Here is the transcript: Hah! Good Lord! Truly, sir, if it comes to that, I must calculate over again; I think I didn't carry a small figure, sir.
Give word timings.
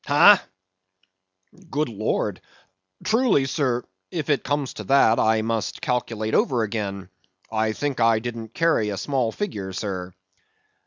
Hah! 0.07 0.41
Good 1.69 1.87
Lord! 1.87 2.41
Truly, 3.03 3.45
sir, 3.45 3.83
if 4.09 4.31
it 4.31 4.43
comes 4.43 4.73
to 4.73 4.85
that, 4.85 5.19
I 5.19 5.43
must 5.43 5.79
calculate 5.79 6.33
over 6.33 6.63
again; 6.63 7.09
I 7.51 7.73
think 7.73 7.99
I 7.99 8.17
didn't 8.17 8.55
carry 8.55 8.89
a 8.89 8.97
small 8.97 9.31
figure, 9.31 9.73
sir. 9.73 10.11